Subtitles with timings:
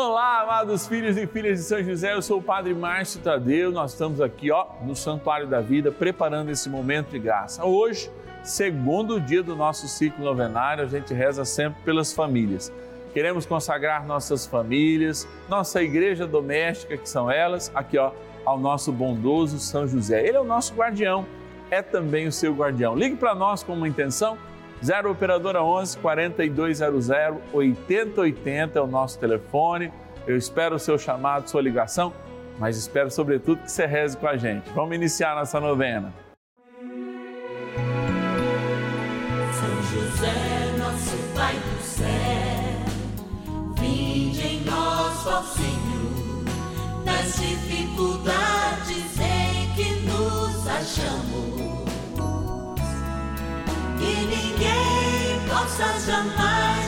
[0.00, 3.94] Olá, amados filhos e filhas de São José, eu sou o Padre Márcio Tadeu, nós
[3.94, 7.64] estamos aqui ó, no Santuário da Vida preparando esse momento de graça.
[7.64, 8.08] Hoje,
[8.44, 12.72] segundo dia do nosso ciclo novenário, a gente reza sempre pelas famílias.
[13.12, 18.12] Queremos consagrar nossas famílias, nossa igreja doméstica, que são elas, aqui ó,
[18.44, 20.24] ao nosso bondoso São José.
[20.24, 21.26] Ele é o nosso guardião,
[21.72, 22.94] é também o seu guardião.
[22.94, 24.38] Ligue para nós com uma intenção
[24.84, 27.08] 0 Operadora 11 4200
[27.52, 29.92] 8080 é o nosso telefone.
[30.26, 32.12] Eu espero o seu chamado, sua ligação,
[32.58, 34.70] mas espero sobretudo que você reze com a gente.
[34.70, 36.12] Vamos iniciar nossa novena.
[39.52, 42.06] São José, nosso Pai do céu,
[43.80, 46.44] vinde em nós, ó Senhor,
[47.04, 51.87] nas dificuldades em que nos achamos
[54.28, 56.87] ninguém possa jamais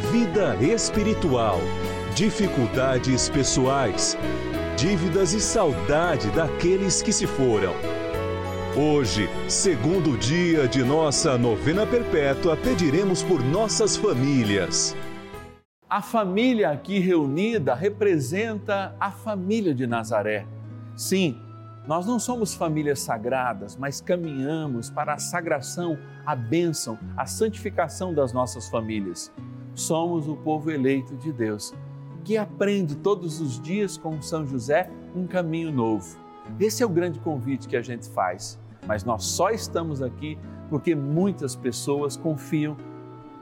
[0.00, 1.58] vida espiritual,
[2.14, 4.16] dificuldades pessoais,
[4.76, 7.74] dívidas e saudade daqueles que se foram.
[8.76, 14.96] Hoje, segundo dia de nossa novena perpétua, pediremos por nossas famílias.
[15.88, 20.46] A família aqui reunida representa a família de Nazaré.
[20.96, 21.38] Sim,
[21.86, 28.32] nós não somos famílias sagradas, mas caminhamos para a sagração, a bênção, a santificação das
[28.32, 29.30] nossas famílias
[29.80, 31.74] somos o povo eleito de Deus,
[32.24, 36.18] que aprende todos os dias com São José um caminho novo.
[36.58, 40.38] Esse é o grande convite que a gente faz, mas nós só estamos aqui
[40.68, 42.76] porque muitas pessoas confiam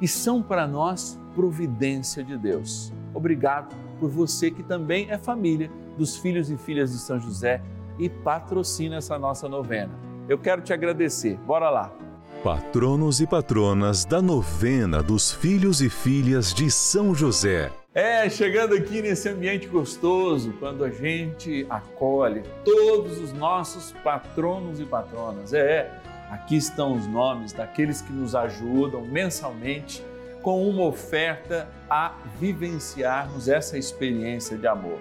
[0.00, 2.92] e são para nós providência de Deus.
[3.12, 7.60] Obrigado por você que também é família dos filhos e filhas de São José
[7.98, 9.92] e patrocina essa nossa novena.
[10.28, 11.36] Eu quero te agradecer.
[11.38, 12.07] Bora lá.
[12.42, 17.68] Patronos e patronas da novena dos filhos e filhas de São José.
[17.92, 24.84] É, chegando aqui nesse ambiente gostoso, quando a gente acolhe todos os nossos patronos e
[24.84, 25.52] patronas.
[25.52, 25.90] É,
[26.30, 30.00] aqui estão os nomes daqueles que nos ajudam mensalmente
[30.40, 35.00] com uma oferta a vivenciarmos essa experiência de amor.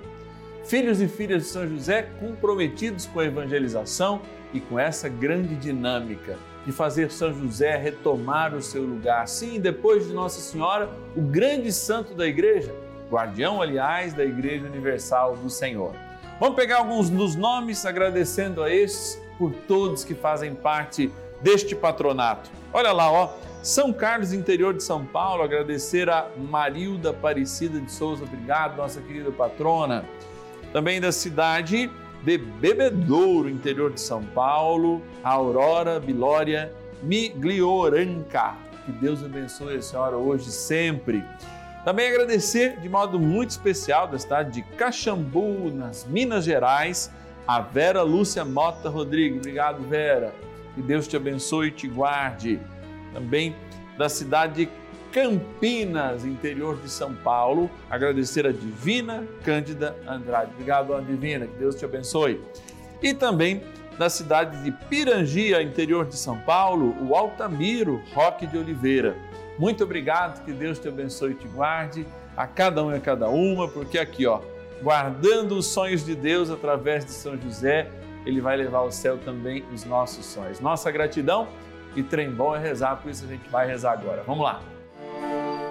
[0.65, 6.35] Filhos e filhas de São José comprometidos com a evangelização e com essa grande dinâmica
[6.67, 9.25] de fazer São José retomar o seu lugar.
[9.25, 12.75] Sim, depois de Nossa Senhora, o grande santo da igreja,
[13.09, 15.94] guardião, aliás, da Igreja Universal do Senhor.
[16.41, 21.09] Vamos pegar alguns dos nomes, agradecendo a estes por todos que fazem parte
[21.41, 22.50] deste patronato.
[22.73, 23.29] Olha lá, ó.
[23.63, 29.31] São Carlos, interior de São Paulo, agradecer a Marilda Aparecida de Souza, obrigado, nossa querida
[29.31, 30.03] patrona.
[30.73, 31.89] Também da cidade
[32.23, 36.73] de Bebedouro, interior de São Paulo, Aurora Bilória
[37.03, 38.55] Miglioranca.
[38.85, 41.23] Que Deus abençoe a senhora hoje e sempre.
[41.83, 47.11] Também agradecer de modo muito especial da cidade de Caxambu, nas Minas Gerais,
[47.47, 49.39] a Vera Lúcia Mota Rodrigues.
[49.39, 50.33] Obrigado, Vera.
[50.75, 52.59] Que Deus te abençoe e te guarde.
[53.13, 53.56] Também
[53.97, 54.72] da cidade de
[55.17, 57.72] Campinas, interior de São Paulo.
[57.89, 60.51] Agradecer a Divina Cândida Andrade.
[60.53, 62.39] Obrigado, Ana Divina, que Deus te abençoe.
[63.01, 63.63] E também
[63.97, 69.18] da cidade de Pirangia, interior de São Paulo, o Altamiro Roque de Oliveira.
[69.57, 72.06] Muito obrigado, que Deus te abençoe e te guarde,
[72.36, 74.41] a cada um e a cada uma, porque aqui, ó,
[74.83, 77.89] guardando os sonhos de Deus através de São José,
[78.24, 80.59] ele vai levar ao céu também os nossos sonhos.
[80.59, 81.47] Nossa gratidão
[81.95, 84.21] e trem bom é rezar, por isso a gente vai rezar agora.
[84.21, 84.62] Vamos lá.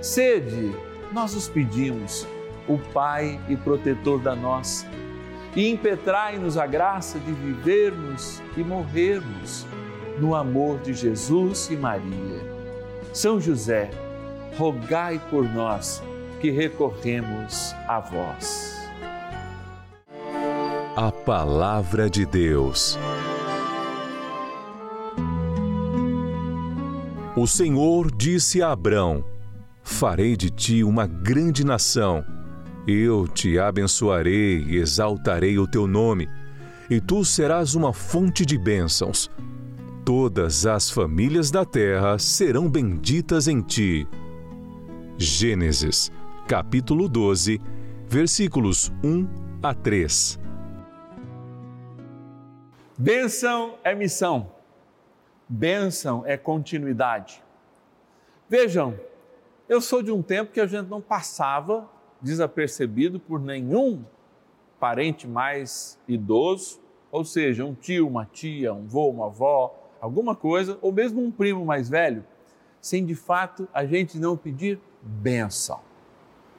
[0.00, 0.74] Sede,
[1.12, 2.26] nós os pedimos,
[2.68, 4.86] o Pai e protetor da nossa,
[5.56, 9.66] e impetrai-nos a graça de vivermos e morrermos
[10.18, 12.58] no amor de Jesus e Maria
[13.12, 13.90] são José,
[14.56, 16.02] rogai por nós
[16.40, 18.76] que recorremos a vós.
[20.94, 22.98] A Palavra de Deus.
[27.36, 29.24] O Senhor disse a Abrão:
[29.88, 32.24] Farei de ti uma grande nação.
[32.86, 36.28] Eu te abençoarei e exaltarei o teu nome,
[36.88, 39.30] e tu serás uma fonte de bênçãos
[40.08, 44.08] todas as famílias da terra serão benditas em ti.
[45.18, 46.10] Gênesis,
[46.48, 47.60] capítulo 12,
[48.06, 49.28] versículos 1
[49.62, 50.40] a 3.
[52.96, 54.50] Bênção é missão,
[55.46, 57.42] bênção é continuidade.
[58.48, 58.98] Vejam,
[59.68, 61.88] eu sou de um tempo que a gente não passava
[62.20, 64.04] desapercebido por nenhum
[64.80, 66.80] parente mais idoso,
[67.10, 71.30] ou seja, um tio, uma tia, um vô, uma avó, alguma coisa, ou mesmo um
[71.30, 72.24] primo mais velho,
[72.80, 75.80] sem de fato a gente não pedir bênção.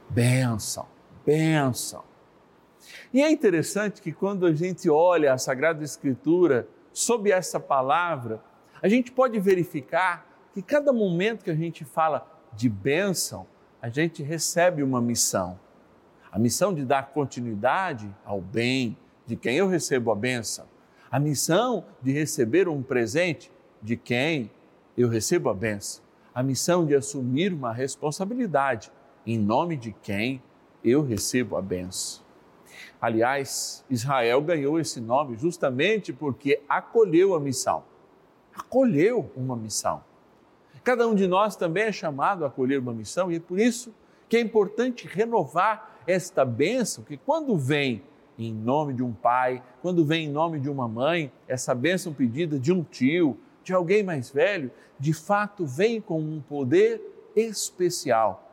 [0.10, 0.88] Bênção,
[1.26, 2.04] bênção.
[3.14, 8.42] E é interessante que quando a gente olha a Sagrada Escritura sob essa palavra,
[8.82, 13.46] a gente pode verificar que cada momento que a gente fala de bênção,
[13.82, 15.60] a gente recebe uma missão.
[16.32, 20.66] A missão de dar continuidade ao bem de quem eu recebo a bênção
[21.12, 23.52] a missão de receber um presente
[23.82, 24.52] de quem
[24.98, 26.04] eu recebo a benção,
[26.34, 28.92] a missão de assumir uma responsabilidade
[29.26, 30.42] em nome de quem
[30.84, 32.24] eu recebo a benção.
[33.02, 37.84] Aliás, Israel ganhou esse nome justamente porque acolheu a missão.
[38.54, 40.04] Acolheu uma missão.
[40.84, 43.94] Cada um de nós também é chamado a acolher uma missão e é por isso
[44.28, 48.04] que é importante renovar esta bênção que quando vem
[48.38, 52.58] em nome de um pai, quando vem em nome de uma mãe, essa bênção pedida
[52.58, 57.02] de um tio, de alguém mais velho, de fato vem com um poder
[57.36, 58.46] especial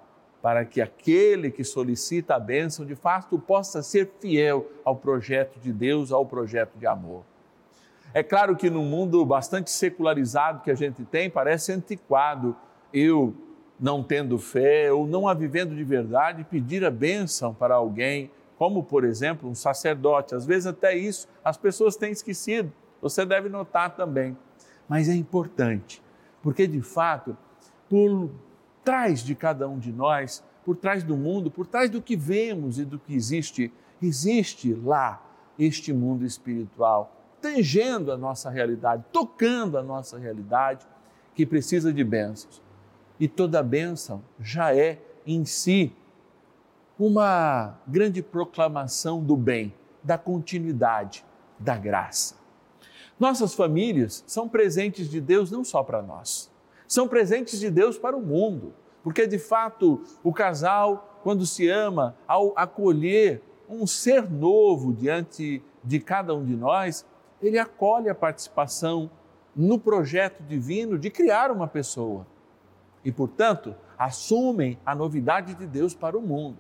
[0.43, 5.73] para que aquele que solicita a bênção de fato possa ser fiel ao projeto de
[5.73, 7.25] Deus, ao projeto de amor.
[8.17, 12.57] É claro que no mundo bastante secularizado que a gente tem, parece antiquado
[12.91, 13.35] eu,
[13.79, 18.83] não tendo fé ou não a vivendo de verdade, pedir a bênção para alguém como
[18.83, 20.35] por exemplo um sacerdote.
[20.35, 24.35] Às vezes, até isso as pessoas têm esquecido, você deve notar também.
[24.89, 26.03] Mas é importante,
[26.43, 27.37] porque de fato,
[27.87, 28.31] por
[28.83, 32.79] trás de cada um de nós, por trás do mundo, por trás do que vemos
[32.79, 33.71] e do que existe,
[34.01, 35.23] existe lá
[35.59, 37.16] este mundo espiritual,
[37.47, 40.85] tangendo a nossa realidade, tocando a nossa realidade,
[41.33, 42.61] que precisa de bênçãos.
[43.21, 45.95] E toda bênção já é em si
[46.99, 49.73] uma grande proclamação do bem,
[50.03, 51.25] da continuidade,
[51.57, 52.35] da graça.
[53.19, 56.51] Nossas famílias são presentes de Deus não só para nós,
[56.89, 58.75] são presentes de Deus para o mundo,
[59.05, 66.01] porque de fato o casal quando se ama, ao acolher um ser novo diante de
[66.01, 67.05] cada um de nós,
[67.47, 69.11] ele acolhe a participação
[69.55, 72.27] no projeto divino de criar uma pessoa.
[73.05, 76.59] E, portanto, assumem a novidade de Deus para o mundo.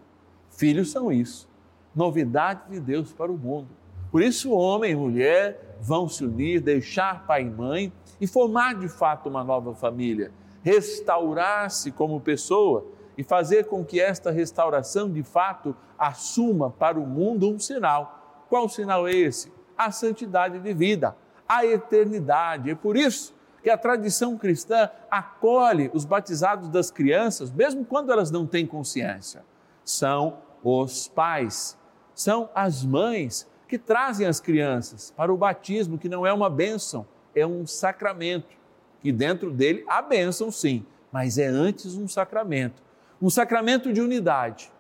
[0.51, 1.49] Filhos são isso,
[1.95, 3.69] novidade de Deus para o mundo.
[4.11, 8.89] Por isso, homem e mulher vão se unir, deixar pai e mãe e formar de
[8.89, 12.87] fato uma nova família, restaurar-se como pessoa
[13.19, 18.45] e fazer com que esta restauração de fato assuma para o mundo um sinal.
[18.49, 19.56] Qual sinal é esse?
[19.77, 21.17] A santidade de vida,
[21.49, 22.71] a eternidade.
[22.71, 28.31] É por isso que a tradição cristã acolhe os batizados das crianças, mesmo quando elas
[28.31, 29.45] não têm consciência.
[29.85, 31.77] São os pais,
[32.15, 37.07] são as mães que trazem as crianças para o batismo, que não é uma bênção,
[37.35, 38.57] é um sacramento.
[39.03, 42.83] E dentro dele há bênção, sim, mas é antes um sacramento.
[43.21, 44.71] Um sacramento de unidade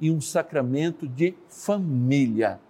[0.00, 2.60] e um sacramento de família.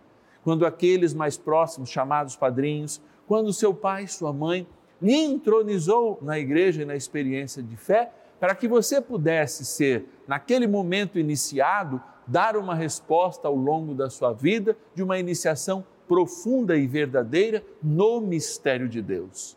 [0.42, 4.66] Quando aqueles mais próximos, chamados padrinhos, quando seu pai, sua mãe,
[5.00, 10.66] lhe entronizou na igreja e na experiência de fé, para que você pudesse ser, naquele
[10.66, 16.86] momento iniciado, dar uma resposta ao longo da sua vida de uma iniciação profunda e
[16.86, 19.56] verdadeira no mistério de Deus.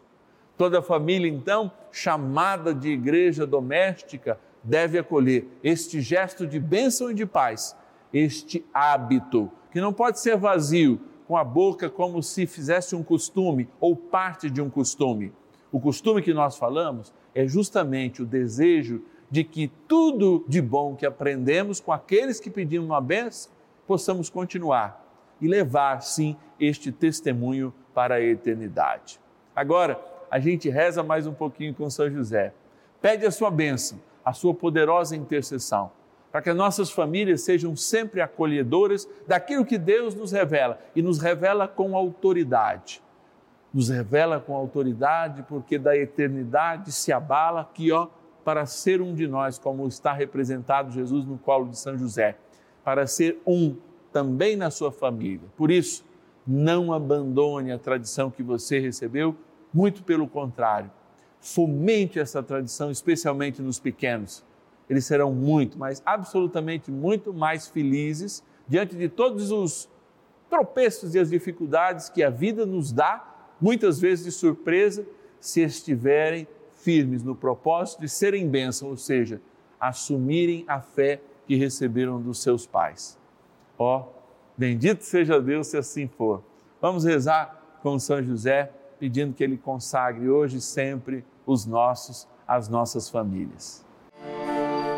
[0.58, 7.26] Toda família, então, chamada de igreja doméstica, deve acolher este gesto de bênção e de
[7.26, 7.76] paz,
[8.14, 13.68] este hábito, que não pode ser vazio, com a boca como se fizesse um costume
[13.80, 15.34] ou parte de um costume.
[15.72, 19.02] O costume que nós falamos é justamente o desejo
[19.32, 23.52] de que tudo de bom que aprendemos com aqueles que pediram uma benção,
[23.88, 25.04] possamos continuar
[25.42, 29.20] e levar, sim, este testemunho para a eternidade.
[29.56, 32.54] Agora, a gente reza mais um pouquinho com São José.
[33.02, 35.92] Pede a sua bênção, a sua poderosa intercessão,
[36.34, 41.20] para que as nossas famílias sejam sempre acolhedoras daquilo que Deus nos revela e nos
[41.20, 43.04] revela com autoridade.
[43.72, 48.08] Nos revela com autoridade porque da eternidade se abala aqui, ó,
[48.44, 52.36] para ser um de nós, como está representado Jesus no colo de São José,
[52.84, 53.76] para ser um
[54.12, 55.48] também na sua família.
[55.56, 56.04] Por isso,
[56.48, 59.36] não abandone a tradição que você recebeu,
[59.72, 60.90] muito pelo contrário.
[61.40, 64.44] Fomente essa tradição, especialmente nos pequenos.
[64.90, 69.90] Eles serão muito, mas absolutamente muito mais felizes diante de todos os
[70.50, 75.06] tropeços e as dificuldades que a vida nos dá, muitas vezes de surpresa,
[75.40, 79.42] se estiverem firmes no propósito de serem bênção, ou seja,
[79.80, 83.18] assumirem a fé que receberam dos seus pais.
[83.78, 84.06] Ó, oh,
[84.58, 86.44] bendito seja Deus se assim for.
[86.82, 92.70] Vamos rezar com São José, pedindo que ele consagre hoje e sempre os nossos, as
[92.70, 93.84] nossas famílias.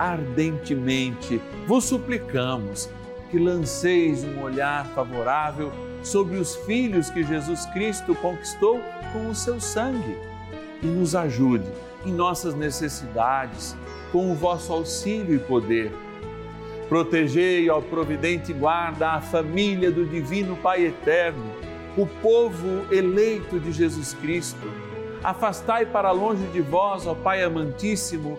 [0.00, 2.88] ardentemente vos suplicamos
[3.30, 5.70] que lanceis um olhar favorável
[6.02, 8.80] sobre os filhos que Jesus Cristo conquistou
[9.12, 10.16] com o seu sangue
[10.82, 11.70] e nos ajude
[12.06, 13.76] em nossas necessidades
[14.10, 15.92] com o vosso auxílio e poder.
[16.88, 21.52] Protegei, ao providente guarda, a família do Divino Pai Eterno,
[21.94, 24.66] o povo eleito de Jesus Cristo.
[25.22, 28.38] Afastai para longe de vós, ó Pai amantíssimo,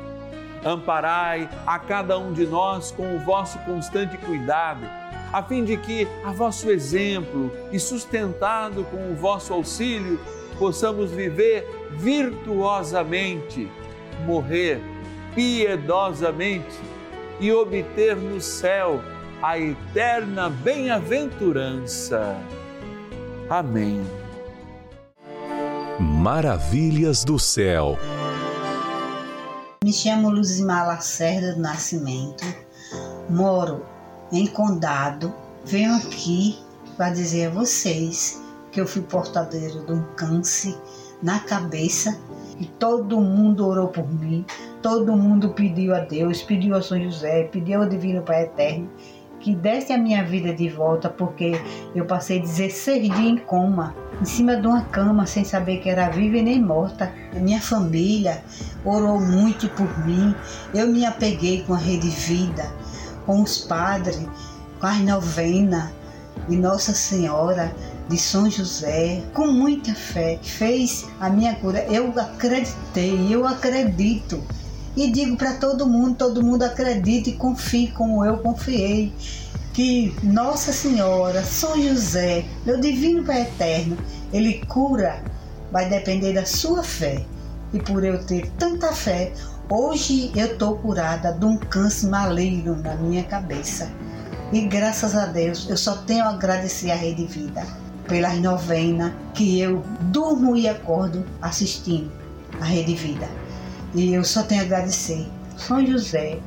[0.63, 4.85] Amparai a cada um de nós com o vosso constante cuidado,
[5.33, 10.19] a fim de que, a vosso exemplo e sustentado com o vosso auxílio,
[10.59, 13.67] possamos viver virtuosamente,
[14.25, 14.79] morrer
[15.33, 16.79] piedosamente
[17.39, 19.01] e obter no céu
[19.41, 22.37] a eterna bem-aventurança.
[23.49, 24.05] Amém.
[25.99, 27.97] Maravilhas do céu.
[29.83, 32.45] Me chamo Luzimar Lacerda do Nascimento,
[33.27, 33.83] moro
[34.31, 35.33] em Condado.
[35.65, 36.59] Venho aqui
[36.95, 38.39] para dizer a vocês
[38.71, 40.79] que eu fui portadeira de um câncer
[41.23, 42.15] na cabeça
[42.59, 44.45] e todo mundo orou por mim,
[44.83, 48.87] todo mundo pediu a Deus, pediu a São José, pediu ao Divino Pai Eterno
[49.41, 51.53] que desse a minha vida de volta, porque
[51.95, 56.09] eu passei 16 dias em coma, em cima de uma cama, sem saber que era
[56.09, 57.11] viva e nem morta.
[57.33, 58.43] Minha família
[58.85, 60.35] orou muito por mim,
[60.73, 62.71] eu me apeguei com a Rede Vida,
[63.25, 64.25] com os padres,
[64.79, 65.89] com as novenas
[66.47, 67.73] de Nossa Senhora
[68.07, 71.85] de São José, com muita fé, fez a minha cura.
[71.89, 74.43] Eu acreditei, eu acredito.
[74.95, 79.13] E digo para todo mundo, todo mundo acredita e confie como eu confiei,
[79.73, 83.97] que Nossa Senhora, São José, meu divino Pai eterno,
[84.33, 85.23] ele cura,
[85.71, 87.25] vai depender da sua fé.
[87.73, 89.31] E por eu ter tanta fé,
[89.69, 93.89] hoje eu estou curada de um câncer maligno na minha cabeça.
[94.51, 97.65] E graças a Deus, eu só tenho a agradecer a Rede Vida
[98.09, 102.11] pelas novenas que eu durmo e acordo assistindo
[102.59, 103.40] a Rede Vida.
[103.93, 105.27] E eu só tenho a agradecer.
[105.57, 106.39] São José,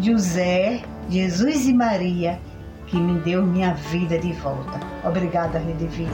[0.00, 2.40] José, Jesus e Maria,
[2.86, 4.80] que me deu minha vida de volta.
[5.04, 6.10] Obrigada, Rede Vida.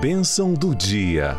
[0.00, 1.36] Bênção do dia.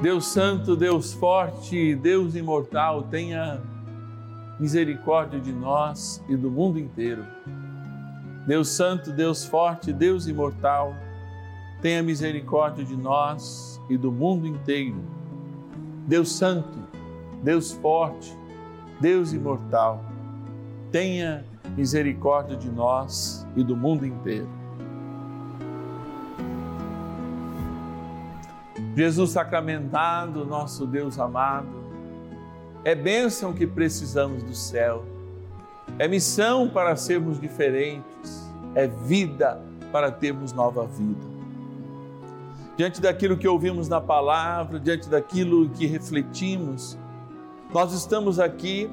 [0.00, 3.60] Deus Santo, Deus Forte, Deus Imortal, tenha
[4.60, 7.24] misericórdia de nós e do mundo inteiro.
[8.46, 10.94] Deus Santo, Deus Forte, Deus Imortal,
[11.80, 15.02] tenha misericórdia de nós e do mundo inteiro.
[16.06, 16.78] Deus Santo,
[17.42, 18.36] Deus Forte,
[19.00, 20.04] Deus Imortal,
[20.92, 21.42] tenha
[21.74, 24.48] misericórdia de nós e do mundo inteiro.
[28.94, 31.79] Jesus sacramentado, nosso Deus amado,
[32.84, 35.04] é bênção que precisamos do céu,
[35.98, 39.60] é missão para sermos diferentes, é vida
[39.92, 41.28] para termos nova vida.
[42.76, 46.96] Diante daquilo que ouvimos na palavra, diante daquilo que refletimos,
[47.72, 48.90] nós estamos aqui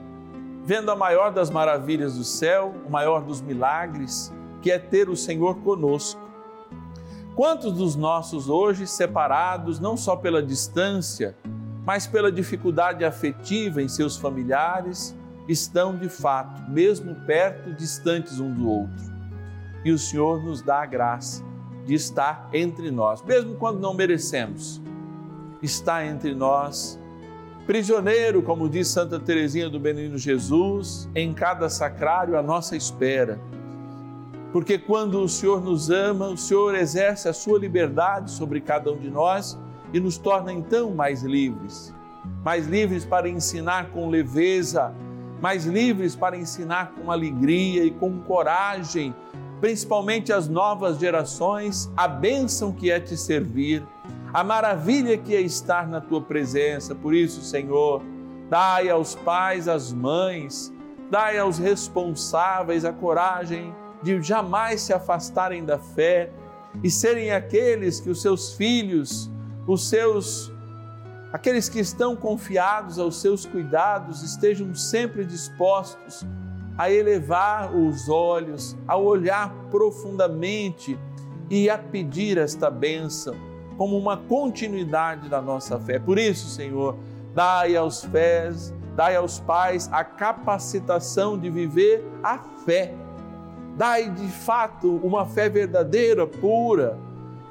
[0.66, 5.16] vendo a maior das maravilhas do céu, o maior dos milagres, que é ter o
[5.16, 6.20] Senhor conosco.
[7.36, 11.38] Quantos dos nossos hoje separados, não só pela distância,
[11.88, 15.16] mas pela dificuldade afetiva em seus familiares,
[15.48, 19.06] estão de fato, mesmo perto, distantes um do outro.
[19.86, 21.42] E o Senhor nos dá a graça
[21.86, 24.82] de estar entre nós, mesmo quando não merecemos.
[25.64, 27.00] Está entre nós
[27.66, 33.40] prisioneiro, como diz Santa Teresinha do Menino Jesus, em cada sacrário à nossa espera.
[34.52, 38.98] Porque quando o Senhor nos ama, o Senhor exerce a sua liberdade sobre cada um
[38.98, 39.58] de nós
[39.94, 41.94] e nos torna então mais livres.
[42.44, 44.94] Mais livres para ensinar com leveza,
[45.42, 49.16] mais livres para ensinar com alegria e com coragem,
[49.60, 53.84] principalmente as novas gerações, a bênção que é te servir
[54.34, 56.94] a maravilha que é estar na tua presença.
[56.94, 58.04] Por isso, Senhor,
[58.50, 60.74] dai aos pais, às mães,
[61.10, 63.74] dai aos responsáveis a coragem
[64.04, 66.30] de jamais se afastarem da fé
[66.84, 69.32] e serem aqueles que os seus filhos,
[69.68, 70.52] os seus
[71.32, 76.26] aqueles que estão confiados aos seus cuidados estejam sempre dispostos
[76.78, 80.98] a elevar os olhos, a olhar profundamente
[81.50, 83.36] e a pedir esta bênção
[83.78, 86.00] como uma continuidade da nossa fé.
[86.00, 86.96] Por isso, Senhor,
[87.34, 92.94] dai aos pés, dai aos pais a capacitação de viver a fé.
[93.76, 96.98] Dai de fato uma fé verdadeira, pura,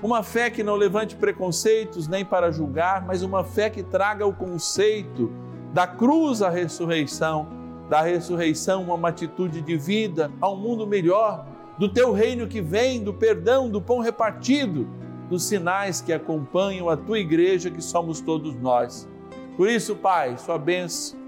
[0.03, 4.33] uma fé que não levante preconceitos nem para julgar, mas uma fé que traga o
[4.33, 5.33] conceito
[5.73, 7.49] da cruz à ressurreição,
[7.89, 11.47] da ressurreição uma atitude de vida a um mundo melhor,
[11.79, 14.89] do teu reino que vem, do perdão, do pão repartido
[15.29, 19.09] dos sinais que acompanham a tua igreja, que somos todos nós.
[19.57, 21.19] Por isso, Pai, sua bênção.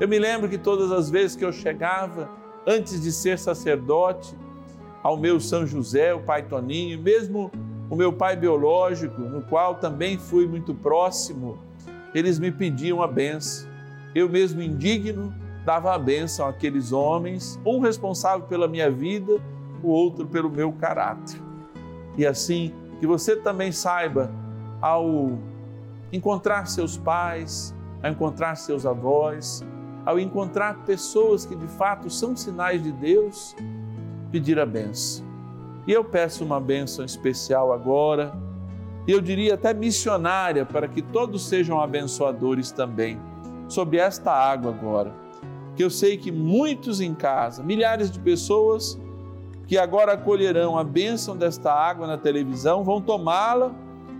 [0.00, 2.28] Eu me lembro que todas as vezes que eu chegava,
[2.66, 4.34] antes de ser sacerdote,
[5.02, 7.50] ao meu São José, o pai Toninho, mesmo
[7.94, 11.58] o meu pai biológico, no qual também fui muito próximo,
[12.12, 13.68] eles me pediam a benção.
[14.12, 15.32] Eu mesmo indigno
[15.64, 19.40] dava a benção àqueles homens, um responsável pela minha vida,
[19.80, 21.40] o outro pelo meu caráter.
[22.18, 24.28] E assim que você também saiba,
[24.80, 25.38] ao
[26.12, 29.64] encontrar seus pais, ao encontrar seus avós,
[30.04, 33.54] ao encontrar pessoas que de fato são sinais de Deus,
[34.32, 35.23] pedir a benção.
[35.86, 38.34] E eu peço uma benção especial agora
[39.06, 43.20] e eu diria até missionária, para que todos sejam abençoadores também,
[43.68, 45.12] sobre esta água agora.
[45.76, 48.98] Que eu sei que muitos em casa, milhares de pessoas
[49.66, 53.74] que agora acolherão a bênção desta água na televisão, vão tomá-la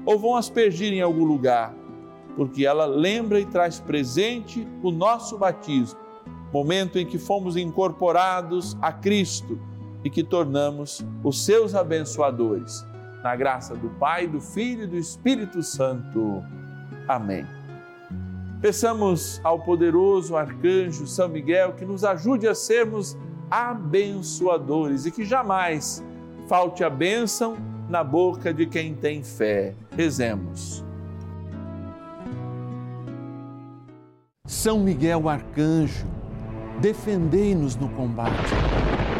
[0.04, 1.74] ou vão aspergir em algum lugar,
[2.36, 5.98] porque ela lembra e traz presente o nosso batismo,
[6.52, 9.58] momento em que fomos incorporados a Cristo
[10.04, 12.86] e que tornamos os seus abençoadores.
[13.22, 16.44] Na graça do Pai, do Filho e do Espírito Santo.
[17.08, 17.46] Amém.
[18.60, 23.16] Peçamos ao poderoso arcanjo São Miguel que nos ajude a sermos
[23.50, 26.04] abençoadores e que jamais
[26.46, 27.56] falte a bênção
[27.88, 29.74] na boca de quem tem fé.
[29.90, 30.84] Rezemos.
[34.46, 36.06] São Miguel arcanjo,
[36.80, 38.52] defendei-nos no combate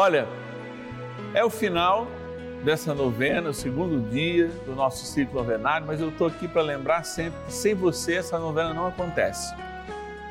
[0.00, 0.28] Olha,
[1.34, 2.06] é o final
[2.62, 7.02] dessa novena, o segundo dia do nosso ciclo novenário, mas eu estou aqui para lembrar
[7.02, 9.52] sempre que sem você essa novena não acontece.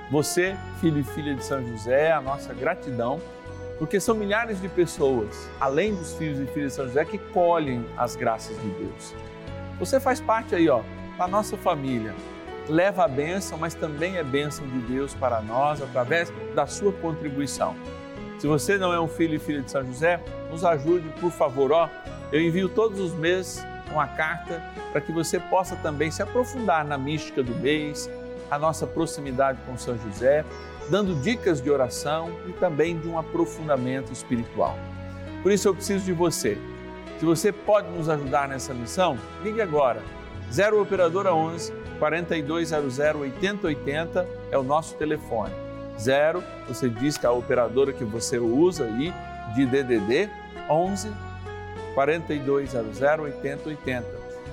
[0.09, 3.19] Você, filho e filha de São José, a nossa gratidão,
[3.77, 7.85] porque são milhares de pessoas, além dos filhos e filhas de São José, que colhem
[7.97, 9.13] as graças de Deus.
[9.79, 10.79] Você faz parte aí, ó,
[11.17, 12.15] da nossa família.
[12.69, 17.75] Leva a bênção, mas também é bênção de Deus para nós através da sua contribuição.
[18.39, 21.71] Se você não é um filho e filha de São José, nos ajude, por favor.
[21.71, 21.89] Ó,
[22.31, 26.97] eu envio todos os meses uma carta para que você possa também se aprofundar na
[26.97, 28.09] mística do mês,
[28.51, 30.45] a nossa proximidade com São José,
[30.89, 34.77] dando dicas de oração e também de um aprofundamento espiritual.
[35.41, 36.57] Por isso eu preciso de você.
[37.19, 40.01] Se você pode nos ajudar nessa missão, ligue agora.
[40.51, 45.66] 0 operadora 11 4200 8080 é o nosso telefone
[45.99, 49.13] zero, você diz que a operadora que você usa aí
[49.55, 50.29] de DDD
[50.69, 51.11] 11
[51.93, 54.05] 4200 8080.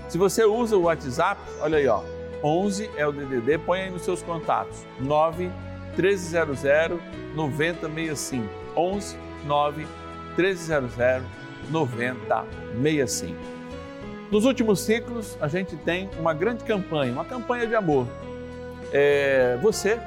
[0.09, 2.02] Se você usa o WhatsApp, olha aí, ó,
[2.42, 4.87] 11 é o DDD, põe aí nos seus contatos.
[5.00, 5.50] 9
[5.96, 6.62] 1300
[7.35, 8.48] 9065.
[8.76, 9.87] 11 9
[10.37, 11.22] 1300
[11.70, 13.38] 9065.
[14.30, 18.07] Nos últimos ciclos, a gente tem uma grande campanha, uma campanha de amor.
[18.92, 20.00] É, você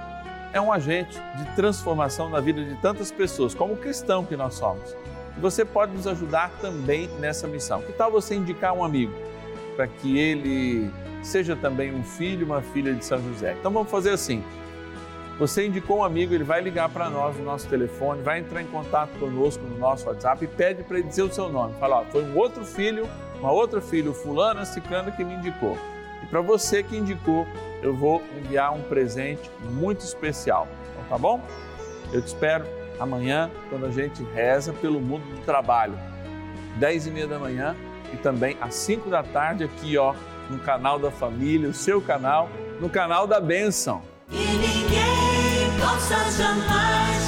[0.54, 4.96] é um agente de transformação na vida de tantas pessoas, como cristão que nós somos.
[5.38, 7.82] E você pode nos ajudar também nessa missão.
[7.82, 9.14] Que tal você indicar um amigo
[9.76, 13.56] para que ele seja também um filho, uma filha de São José?
[13.60, 14.44] Então vamos fazer assim.
[15.38, 18.66] Você indicou um amigo, ele vai ligar para nós no nosso telefone, vai entrar em
[18.66, 21.76] contato conosco no nosso WhatsApp e pede para ele dizer o seu nome.
[21.80, 23.08] Fala, ó, foi um outro filho,
[23.40, 25.78] uma outra filha, fulana, ciclana que me indicou.
[26.24, 27.46] E para você que indicou,
[27.82, 30.68] eu vou enviar um presente muito especial.
[30.92, 31.42] Então, tá bom?
[32.12, 32.66] Eu te espero
[33.00, 35.98] amanhã, quando a gente reza pelo mundo do trabalho.
[36.78, 37.76] 10 e meia da manhã
[38.14, 40.14] e também às 5 da tarde aqui, ó,
[40.50, 44.02] no canal da família, o seu canal, no canal da bênção.
[44.32, 47.27] E ninguém possa jamais